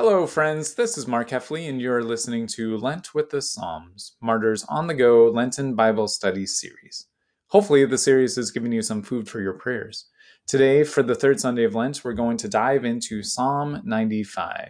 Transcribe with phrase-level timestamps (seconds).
[0.00, 0.74] Hello, friends.
[0.74, 4.94] This is Mark Heffley, and you're listening to Lent with the Psalms, Martyrs on the
[4.94, 7.08] Go Lenten Bible Study Series.
[7.48, 10.08] Hopefully, the series has given you some food for your prayers.
[10.46, 14.68] Today, for the third Sunday of Lent, we're going to dive into Psalm 95.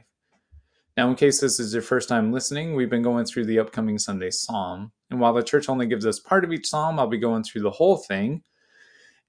[0.97, 3.99] Now, in case this is your first time listening, we've been going through the upcoming
[3.99, 4.93] Sunday Psalm.
[5.11, 7.65] And while the church only gives us part of each Psalm, I'll be going through
[7.65, 8.45] the whole thing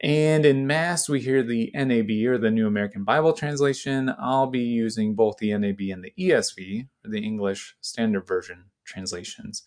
[0.02, 4.14] and in Mass, we hear the NAB or the New American Bible Translation.
[4.18, 9.64] I'll be using both the NAB and the ESV, or the English Standard Version translations.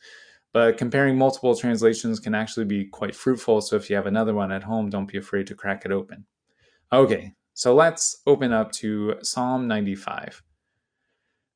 [0.53, 4.53] But comparing multiple translations can actually be quite fruitful, so if you have another one
[4.53, 6.27] at home, don't be afraid to crack it open.
[6.93, 10.43] Okay, so let's open up to Psalm 95.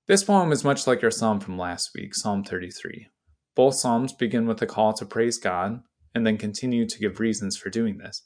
[0.07, 3.09] This poem is much like our psalm from last week, Psalm 33.
[3.55, 5.81] Both psalms begin with a call to praise God
[6.15, 8.23] and then continue to give reasons for doing this.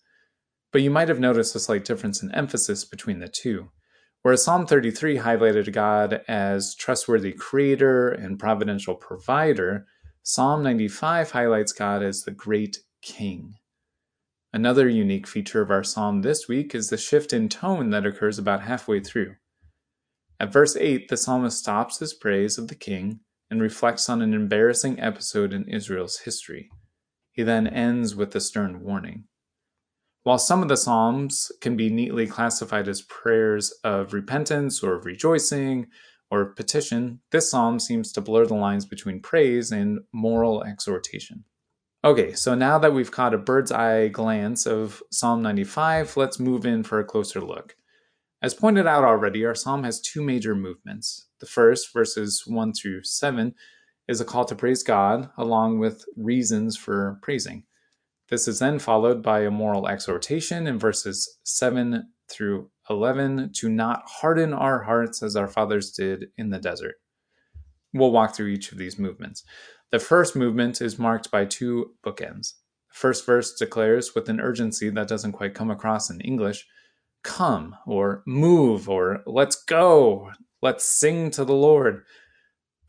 [0.72, 3.70] But you might have noticed a slight difference in emphasis between the two.
[4.22, 9.86] Whereas Psalm 33 highlighted God as trustworthy creator and providential provider,
[10.22, 13.54] Psalm 95 highlights God as the great king.
[14.52, 18.38] Another unique feature of our psalm this week is the shift in tone that occurs
[18.38, 19.36] about halfway through.
[20.38, 24.34] At verse 8, the psalmist stops his praise of the king and reflects on an
[24.34, 26.68] embarrassing episode in Israel's history.
[27.30, 29.24] He then ends with a stern warning.
[30.22, 35.06] While some of the Psalms can be neatly classified as prayers of repentance or of
[35.06, 35.86] rejoicing
[36.30, 41.44] or petition, this psalm seems to blur the lines between praise and moral exhortation.
[42.04, 46.64] Okay, so now that we've caught a bird's eye glance of Psalm 95, let's move
[46.64, 47.76] in for a closer look.
[48.42, 51.28] As pointed out already, our psalm has two major movements.
[51.40, 53.54] The first, verses 1 through 7,
[54.08, 57.64] is a call to praise God, along with reasons for praising.
[58.30, 64.02] This is then followed by a moral exhortation in verses 7 through 11 to not
[64.06, 66.94] harden our hearts as our fathers did in the desert.
[67.92, 69.42] We'll walk through each of these movements.
[69.90, 72.54] The first movement is marked by two bookends.
[72.92, 76.66] The first verse declares with an urgency that doesn't quite come across in English
[77.22, 80.30] come, or move, or let's go,
[80.62, 82.04] let's sing to the Lord.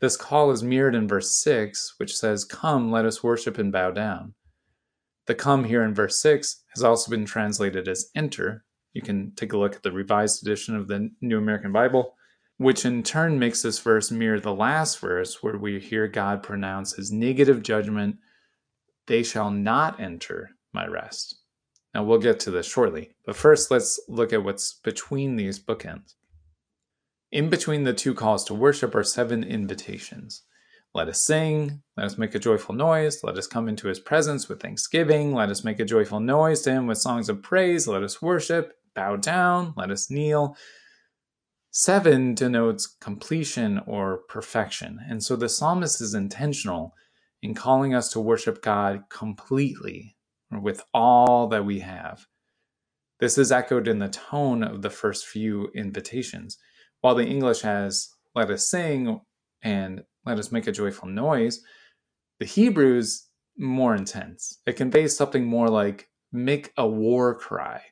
[0.00, 3.90] This call is mirrored in verse 6, which says, Come, let us worship and bow
[3.90, 4.34] down.
[5.26, 8.64] The come here in verse 6 has also been translated as enter.
[8.92, 12.14] You can take a look at the revised edition of the New American Bible,
[12.56, 16.94] which in turn makes this verse mirror the last verse where we hear God pronounce
[16.94, 18.16] his negative judgment
[19.06, 21.36] they shall not enter my rest.
[21.94, 26.14] Now we'll get to this shortly, but first let's look at what's between these bookends.
[27.30, 30.42] In between the two calls to worship are seven invitations.
[30.94, 31.82] Let us sing.
[31.96, 33.24] Let us make a joyful noise.
[33.24, 35.34] Let us come into his presence with thanksgiving.
[35.34, 37.88] Let us make a joyful noise to him with songs of praise.
[37.88, 38.74] Let us worship.
[38.94, 39.72] Bow down.
[39.76, 40.54] Let us kneel.
[41.70, 44.98] Seven denotes completion or perfection.
[45.08, 46.94] And so the psalmist is intentional
[47.40, 50.16] in calling us to worship God completely
[50.50, 52.26] with all that we have.
[53.18, 56.58] This is echoed in the tone of the first few invitations.
[57.00, 59.20] While the English has let us sing
[59.62, 61.62] and let us make a joyful noise.
[62.38, 64.58] The Hebrew's more intense.
[64.66, 67.82] It conveys something more like make a war cry.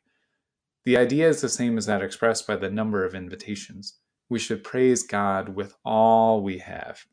[0.85, 3.99] The idea is the same as that expressed by the number of invitations.
[4.29, 7.05] We should praise God with all we have.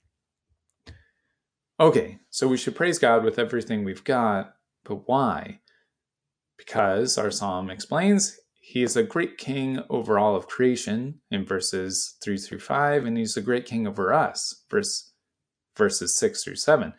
[1.79, 5.59] Okay, so we should praise God with everything we've got, but why?
[6.57, 12.17] Because, our psalm explains, he is a great king over all of creation in verses
[12.23, 15.06] 3 through 5, and he's a great king over us, verse,
[15.77, 16.93] verses 6 through 7.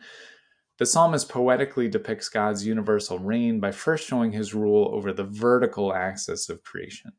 [0.77, 5.93] The psalmist poetically depicts God's universal reign by first showing his rule over the vertical
[5.93, 7.11] axis of creation.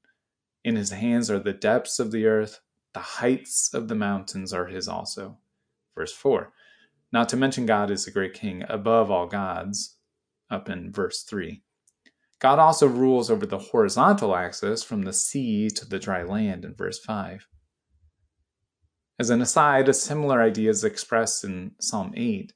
[0.65, 2.60] In his hands are the depths of the earth,
[2.94, 5.38] the heights of the mountains are his also.
[5.94, 6.53] Verse 4.
[7.12, 9.97] Not to mention, God is the great king above all gods,
[10.50, 11.62] up in verse 3.
[12.38, 16.75] God also rules over the horizontal axis from the sea to the dry land in
[16.75, 17.47] verse 5.
[19.20, 22.54] As an aside, a similar idea is expressed in Psalm 8,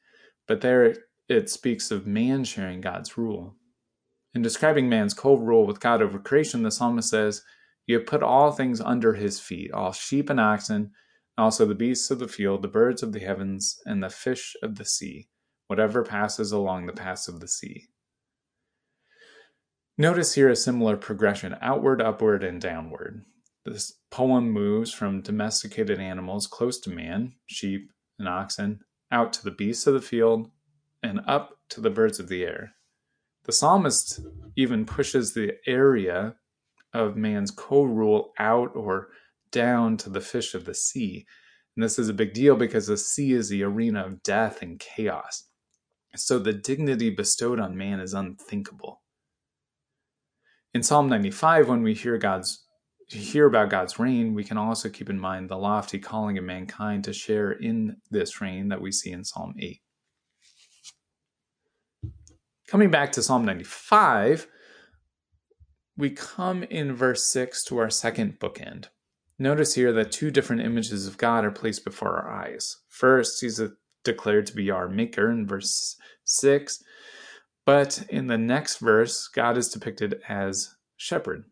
[0.49, 0.97] but there
[1.29, 3.57] it speaks of man sharing God's rule.
[4.33, 7.43] In describing man's co rule with God over creation, the psalmist says,
[7.87, 10.93] You have put all things under his feet, all sheep and oxen,
[11.37, 14.77] also the beasts of the field, the birds of the heavens, and the fish of
[14.77, 15.29] the sea,
[15.67, 17.89] whatever passes along the paths of the sea.
[19.99, 23.27] Notice here a similar progression outward, upward, and downward.
[23.65, 28.81] This poem moves from domesticated animals close to man, sheep and oxen,
[29.11, 30.51] out to the beasts of the field,
[31.03, 32.73] and up to the birds of the air.
[33.45, 34.21] The psalmist
[34.57, 36.37] even pushes the area
[36.93, 39.09] of man's co rule out or
[39.51, 41.27] down to the fish of the sea.
[41.77, 44.79] And this is a big deal because the sea is the arena of death and
[44.79, 45.45] chaos.
[46.17, 49.03] So the dignity bestowed on man is unthinkable.
[50.73, 52.64] In Psalm 95, when we hear God's
[53.19, 57.05] hear about God's reign, we can also keep in mind the lofty calling of mankind
[57.05, 59.81] to share in this reign that we see in Psalm 8.
[62.69, 64.49] Coming back to Psalm 95,
[65.97, 68.87] we come in verse 6 to our second bookend.
[69.39, 72.79] Notice here that two different images of God are placed before our eyes.
[72.89, 73.61] First, he's
[74.03, 76.83] declared to be our maker in verse 6,
[77.67, 81.45] but in the next verse, God is depicted as shepherd.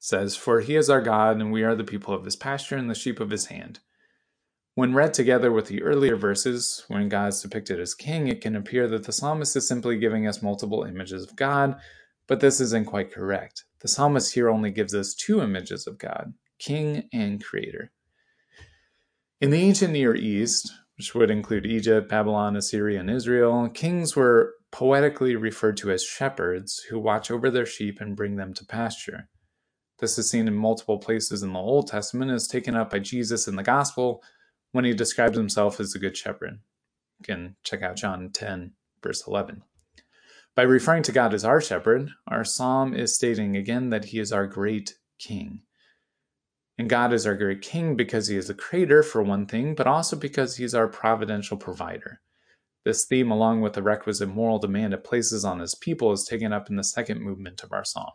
[0.00, 2.90] Says, For he is our God, and we are the people of his pasture and
[2.90, 3.80] the sheep of his hand.
[4.74, 8.56] When read together with the earlier verses, when God is depicted as king, it can
[8.56, 11.78] appear that the psalmist is simply giving us multiple images of God,
[12.26, 13.64] but this isn't quite correct.
[13.80, 17.90] The psalmist here only gives us two images of God king and creator.
[19.40, 24.54] In the ancient Near East, which would include Egypt, Babylon, Assyria, and Israel, kings were
[24.70, 29.28] poetically referred to as shepherds who watch over their sheep and bring them to pasture.
[30.00, 33.46] This is seen in multiple places in the Old Testament, is taken up by Jesus
[33.46, 34.22] in the Gospel
[34.72, 36.60] when he describes himself as the Good Shepherd.
[37.18, 39.62] You can check out John 10, verse 11.
[40.56, 44.32] By referring to God as our shepherd, our psalm is stating again that he is
[44.32, 45.62] our great king.
[46.78, 49.86] And God is our great king because he is the creator, for one thing, but
[49.86, 52.22] also because he's our providential provider.
[52.86, 56.54] This theme, along with the requisite moral demand it places on his people, is taken
[56.54, 58.12] up in the second movement of our psalm.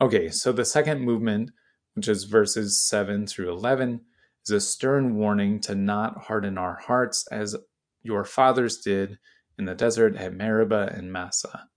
[0.00, 1.50] Okay, so the second movement,
[1.94, 4.00] which is verses 7 through 11,
[4.46, 7.56] is a stern warning to not harden our hearts as
[8.02, 9.18] your fathers did
[9.58, 11.68] in the desert at Meribah and Massah.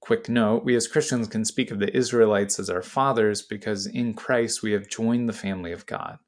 [0.00, 4.12] Quick note we as Christians can speak of the Israelites as our fathers because in
[4.12, 6.18] Christ we have joined the family of God.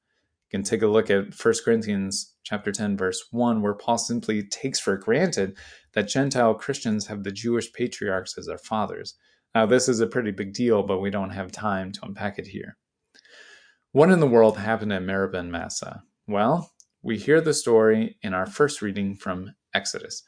[0.51, 4.43] You can take a look at 1 Corinthians chapter 10 verse 1 where Paul simply
[4.43, 5.57] takes for granted
[5.93, 9.17] that Gentile Christians have the Jewish patriarchs as their fathers.
[9.55, 12.47] Now this is a pretty big deal, but we don't have time to unpack it
[12.47, 12.77] here.
[13.93, 16.03] What in the world happened at Meribah and Massah?
[16.27, 16.73] Well,
[17.03, 20.23] we hear the story in our first reading from Exodus.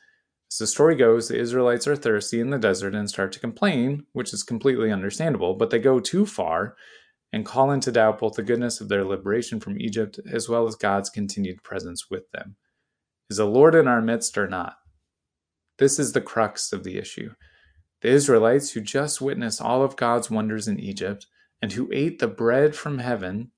[0.53, 4.05] As the story goes, the Israelites are thirsty in the desert and start to complain,
[4.13, 6.77] which is completely understandable, but they go too far
[7.33, 10.77] and call into doubt both the goodness of their liberation from Egypt as well as
[10.77, 12.57] God's continued presence with them.
[13.31, 14.77] Is the Lord in our midst or not?
[15.79, 17.31] This is the crux of the issue.
[18.05, 21.27] The Israelites, who just witnessed all of God's wonders in Egypt
[21.63, 23.51] and who ate the bread from heaven,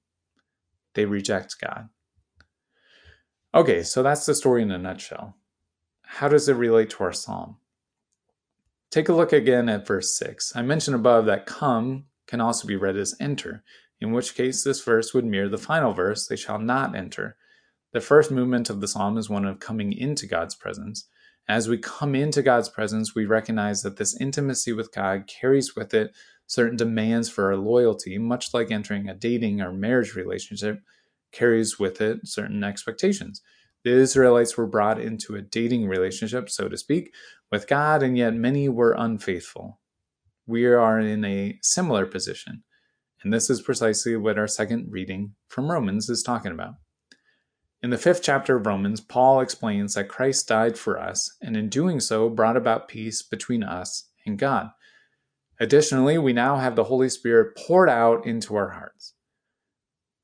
[0.94, 1.88] they reject God.
[3.52, 5.34] Okay, so that's the story in a nutshell
[6.02, 7.56] how does it relate to our psalm?
[8.92, 10.54] Take a look again at verse 6.
[10.54, 13.64] I mentioned above that come can also be read as enter,
[14.00, 17.36] in which case this verse would mirror the final verse, they shall not enter.
[17.92, 21.08] The first movement of the psalm is one of coming into God's presence.
[21.48, 25.94] As we come into God's presence, we recognize that this intimacy with God carries with
[25.94, 26.12] it
[26.48, 30.80] certain demands for our loyalty, much like entering a dating or marriage relationship
[31.30, 33.42] carries with it certain expectations.
[33.84, 37.14] The Israelites were brought into a dating relationship, so to speak,
[37.52, 39.78] with God, and yet many were unfaithful.
[40.46, 42.64] We are in a similar position,
[43.22, 46.74] and this is precisely what our second reading from Romans is talking about.
[47.86, 51.68] In the fifth chapter of Romans, Paul explains that Christ died for us, and in
[51.68, 54.70] doing so brought about peace between us and God.
[55.60, 59.14] Additionally, we now have the Holy Spirit poured out into our hearts.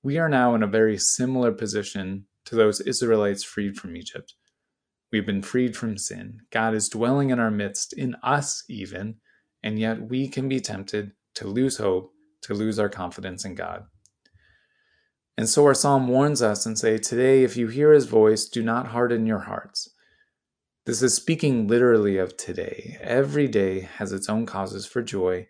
[0.03, 4.35] We are now in a very similar position to those Israelites freed from Egypt.
[5.13, 6.41] We've been freed from sin.
[6.51, 9.19] God is dwelling in our midst, in us even,
[9.63, 13.85] and yet we can be tempted to lose hope, to lose our confidence in God.
[15.37, 18.63] And so our psalm warns us and say, Today, if you hear his voice, do
[18.63, 19.89] not harden your hearts.
[20.85, 22.99] This is speaking literally of today.
[23.01, 25.47] Every day has its own causes for joy,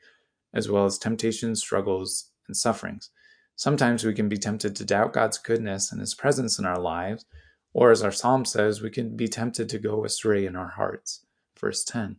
[0.55, 3.11] as well as temptations, struggles, and sufferings.
[3.57, 7.25] Sometimes we can be tempted to doubt God's goodness and His presence in our lives,
[7.73, 11.25] or as our psalm says, we can be tempted to go astray in our hearts.
[11.59, 12.17] Verse 10.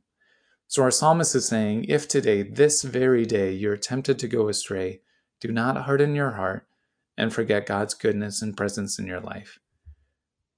[0.68, 5.02] So our psalmist is saying, If today, this very day, you're tempted to go astray,
[5.40, 6.66] do not harden your heart
[7.18, 9.60] and forget God's goodness and presence in your life.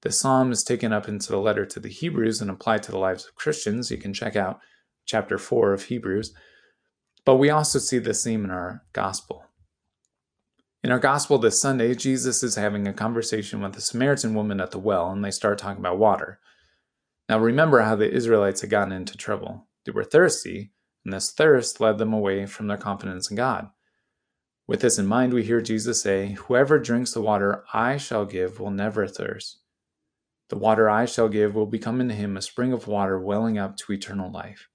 [0.02, 2.98] The psalm is taken up into the letter to the Hebrews and applied to the
[2.98, 3.90] lives of Christians.
[3.90, 4.60] You can check out
[5.04, 6.32] chapter 4 of Hebrews.
[7.24, 9.44] But we also see this theme in our gospel.
[10.84, 14.70] In our gospel this Sunday, Jesus is having a conversation with a Samaritan woman at
[14.70, 16.38] the well, and they start talking about water.
[17.28, 19.66] Now, remember how the Israelites had gotten into trouble.
[19.84, 20.70] They were thirsty,
[21.04, 23.70] and this thirst led them away from their confidence in God.
[24.68, 28.58] With this in mind, we hear Jesus say, Whoever drinks the water I shall give
[28.58, 29.60] will never thirst.
[30.48, 33.76] The water I shall give will become in him a spring of water welling up
[33.78, 34.68] to eternal life.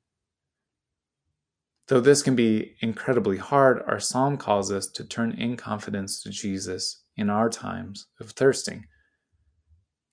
[1.88, 6.30] Though this can be incredibly hard, our psalm calls us to turn in confidence to
[6.30, 8.86] Jesus in our times of thirsting.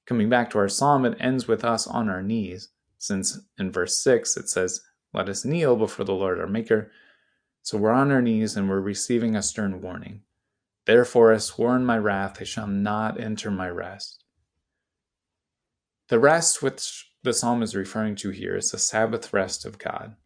[0.06, 4.02] Coming back to our psalm, it ends with us on our knees, since in verse
[4.02, 4.80] 6 it says,
[5.14, 6.90] Let us kneel before the Lord our Maker.
[7.62, 10.22] So we're on our knees and we're receiving a stern warning.
[10.86, 14.24] Therefore, I swore in my wrath, I shall not enter my rest.
[16.08, 20.16] The rest which the psalm is referring to here is the Sabbath rest of God.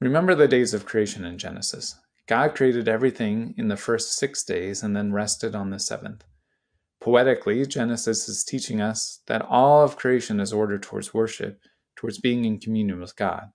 [0.00, 1.96] Remember the days of creation in Genesis.
[2.26, 6.24] God created everything in the first six days and then rested on the seventh.
[7.00, 11.60] Poetically, Genesis is teaching us that all of creation is ordered towards worship,
[11.96, 13.50] towards being in communion with God.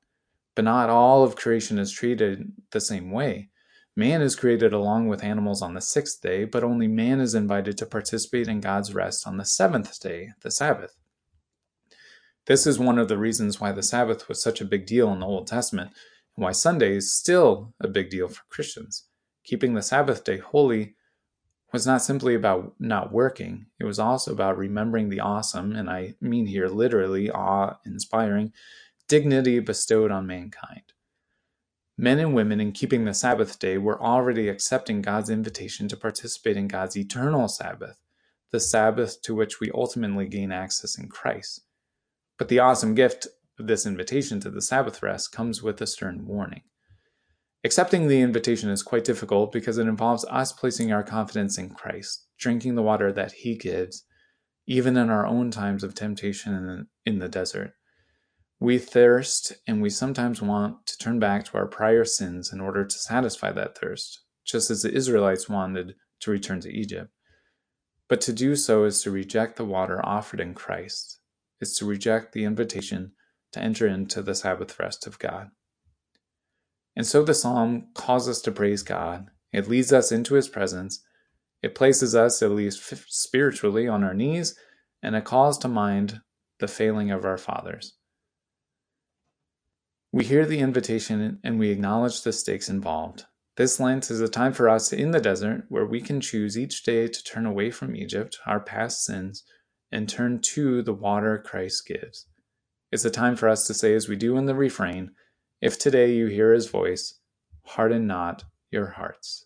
[0.55, 3.49] But not all of creation is treated the same way.
[3.97, 7.77] Man is created along with animals on the sixth day, but only man is invited
[7.77, 10.95] to participate in God's rest on the seventh day, the Sabbath.
[12.45, 15.19] This is one of the reasons why the Sabbath was such a big deal in
[15.19, 15.91] the Old Testament
[16.35, 19.05] and why Sunday is still a big deal for Christians.
[19.43, 20.95] Keeping the Sabbath day holy
[21.71, 26.15] was not simply about not working, it was also about remembering the awesome, and I
[26.21, 28.53] mean here literally awe inspiring,
[29.07, 30.93] dignity bestowed on mankind.
[31.97, 36.57] Men and women, in keeping the Sabbath day, were already accepting God's invitation to participate
[36.57, 38.01] in God's eternal Sabbath,
[38.51, 41.61] the Sabbath to which we ultimately gain access in Christ.
[42.37, 46.27] But the awesome gift of this invitation to the Sabbath rest comes with a stern
[46.27, 46.63] warning.
[47.63, 52.27] Accepting the invitation is quite difficult because it involves us placing our confidence in Christ,
[52.37, 54.03] drinking the water that He gives,
[54.67, 57.73] even in our own times of temptation in the desert.
[58.59, 62.85] We thirst, and we sometimes want to turn back to our prior sins in order
[62.85, 67.11] to satisfy that thirst, just as the Israelites wanted to return to Egypt.
[68.07, 71.19] But to do so is to reject the water offered in Christ,
[71.59, 73.11] is to reject the invitation
[73.51, 75.49] to enter into the Sabbath rest of God.
[76.95, 79.27] And so the psalm calls us to praise God.
[79.51, 81.03] It leads us into his presence.
[81.61, 84.57] It places us, at least spiritually, on our knees,
[85.03, 86.21] and it calls to mind
[86.59, 87.97] the failing of our fathers.
[90.15, 93.25] We hear the invitation and we acknowledge the stakes involved.
[93.57, 96.83] This Lent is a time for us in the desert where we can choose each
[96.83, 99.43] day to turn away from Egypt, our past sins,
[99.91, 102.27] and turn to the water Christ gives.
[102.93, 105.11] It's a time for us to say, as we do in the refrain,
[105.59, 107.19] If today you hear his voice,
[107.65, 109.44] harden not your hearts.